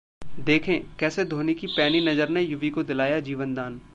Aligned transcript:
देखें- 0.39 0.83
कैसे 0.99 1.25
धोनी 1.25 1.53
की 1.53 1.67
पैनी 1.67 2.01
नजर 2.01 2.29
ने 2.29 2.41
युवी 2.41 2.69
को 2.69 2.83
दिलाया 2.83 3.19
जीवनदान 3.19 3.81